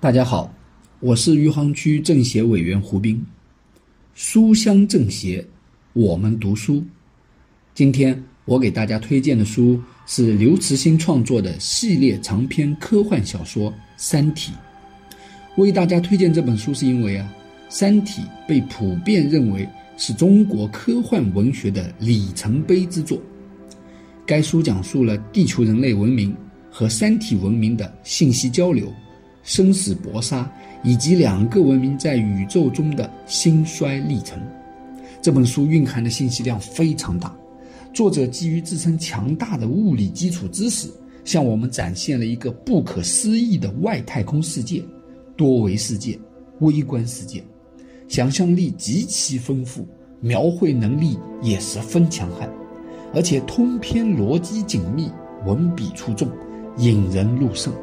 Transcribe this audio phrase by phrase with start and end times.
[0.00, 0.50] 大家好，
[1.00, 3.22] 我是余杭区政协委员胡斌。
[4.14, 5.46] 书香政协，
[5.92, 6.82] 我们读书。
[7.74, 14.52] 今天我给大家推荐的书是刘慈欣创作的系列长篇科幻小说《三体》。
[15.60, 17.30] 为大家推荐这本书，是因为啊，
[17.68, 23.20] 《三体》被普遍认为是中国科幻文学的里程碑之作。
[24.24, 26.34] 该书讲述了地球人类文明
[26.70, 28.90] 和三体文明的信息交流。
[29.50, 30.48] 生死搏杀，
[30.84, 34.40] 以及两个文明在宇宙中的兴衰历程。
[35.20, 37.36] 这本书蕴含的信息量非常大，
[37.92, 40.88] 作者基于自身强大的物理基础知识，
[41.24, 44.84] 向我们展现了一个不可思议的外太空世界、
[45.36, 46.16] 多维世界、
[46.60, 47.42] 微观世界，
[48.06, 49.84] 想象力极其丰富，
[50.20, 52.48] 描绘能力也十分强悍，
[53.12, 55.10] 而且通篇逻辑紧密，
[55.44, 56.28] 文笔出众，
[56.78, 57.74] 引人入胜。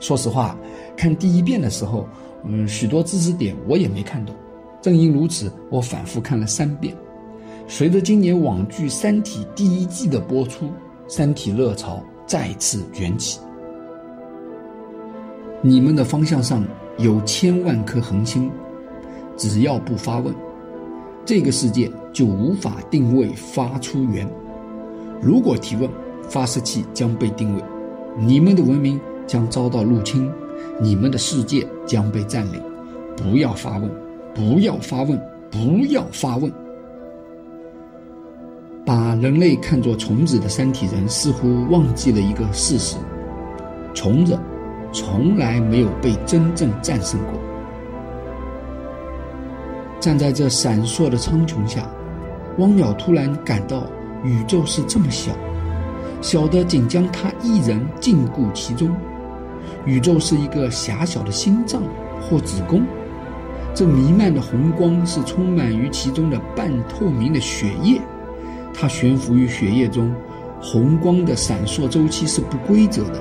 [0.00, 0.56] 说实话，
[0.96, 2.08] 看第一遍的时候，
[2.44, 4.34] 嗯，许多知识点我也没看懂。
[4.80, 6.96] 正因如此，我反复看了三遍。
[7.68, 10.66] 随着今年网剧《三体》第一季的播出，
[11.06, 13.38] 《三体》热潮再次卷起。
[15.60, 16.64] 你们的方向上
[16.96, 18.50] 有千万颗恒星，
[19.36, 20.34] 只要不发问，
[21.26, 24.26] 这个世界就无法定位发出源。
[25.20, 25.88] 如果提问，
[26.26, 27.62] 发射器将被定位。
[28.16, 28.98] 你们的文明。
[29.30, 30.28] 将遭到入侵，
[30.80, 32.60] 你们的世界将被占领。
[33.16, 33.88] 不要发问，
[34.34, 35.16] 不要发问，
[35.52, 36.50] 不要发问。
[38.84, 42.96] 把人类看作虫子的三体人似乎忘记了一个事实：
[43.94, 44.36] 虫子
[44.92, 47.40] 从来没有被真正战胜过。
[50.00, 51.88] 站在这闪烁的苍穹下，
[52.58, 53.84] 汪淼突然感到
[54.24, 55.30] 宇宙是这么小，
[56.20, 58.90] 小的仅将他一人禁锢其中。
[59.86, 61.82] 宇宙是一个狭小的心脏
[62.20, 62.84] 或子宫，
[63.74, 68.00] 这弥漫的红光是充满于其中的半透明的血液，
[68.74, 70.14] 它悬浮于血液中，
[70.60, 73.20] 红光的闪烁周期是不规则的，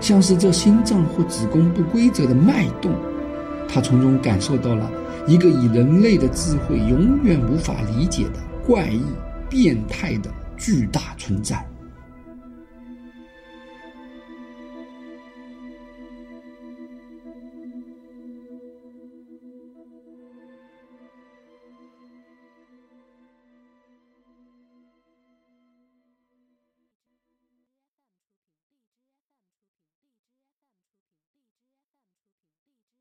[0.00, 2.92] 像是这心脏或子宫不规则的脉动。
[3.68, 4.90] 他从中感受到了
[5.28, 9.02] 一个以人类的智慧永远无法理解的怪异、
[9.48, 11.64] 变态的巨大存在。